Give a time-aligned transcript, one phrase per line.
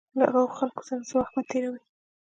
[0.19, 1.81] له هغه خلکو سره وخت مه تېروئ.